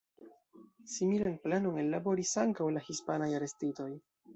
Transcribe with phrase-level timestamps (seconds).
[0.93, 3.93] Similan planon ellaboris ankaŭ la hispanaj arestitoj.